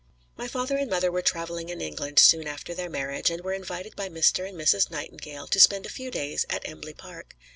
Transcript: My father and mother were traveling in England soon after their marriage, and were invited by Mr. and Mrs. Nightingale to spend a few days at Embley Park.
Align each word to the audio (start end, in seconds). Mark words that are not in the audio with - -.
My 0.35 0.47
father 0.47 0.77
and 0.77 0.89
mother 0.89 1.11
were 1.11 1.21
traveling 1.21 1.69
in 1.69 1.79
England 1.79 2.17
soon 2.17 2.47
after 2.47 2.73
their 2.73 2.89
marriage, 2.89 3.29
and 3.29 3.43
were 3.43 3.53
invited 3.53 3.95
by 3.95 4.09
Mr. 4.09 4.49
and 4.49 4.57
Mrs. 4.57 4.89
Nightingale 4.89 5.45
to 5.45 5.59
spend 5.59 5.85
a 5.85 5.89
few 5.89 6.09
days 6.09 6.43
at 6.49 6.67
Embley 6.67 6.95
Park. 6.95 7.35